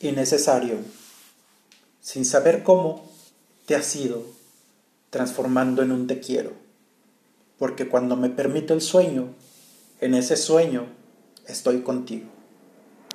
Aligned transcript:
y 0.00 0.12
necesario, 0.12 0.78
sin 2.00 2.24
saber 2.24 2.62
cómo, 2.62 3.08
te 3.66 3.76
has 3.76 3.94
ido 3.94 4.24
transformando 5.10 5.82
en 5.82 5.92
un 5.92 6.06
te 6.06 6.18
quiero, 6.18 6.52
porque 7.58 7.88
cuando 7.88 8.16
me 8.16 8.30
permito 8.30 8.74
el 8.74 8.80
sueño, 8.80 9.28
en 10.00 10.14
ese 10.14 10.36
sueño 10.36 10.86
estoy 11.46 11.82
contigo. 11.82 12.39